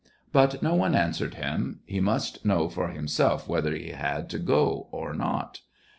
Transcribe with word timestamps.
But 0.33 0.63
no 0.63 0.73
one 0.73 0.95
answered 0.95 1.35
him: 1.35 1.81
he 1.85 1.99
must 1.99 2.43
know 2.43 2.67
for 2.69 2.87
himself 2.87 3.47
whether 3.47 3.75
he 3.75 3.89
had 3.89 4.31
to 4.31 4.39
go 4.39 4.87
or 4.91 5.13
not. 5.13 5.59